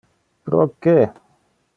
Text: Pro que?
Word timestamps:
Pro 0.43 0.63
que? 0.81 0.97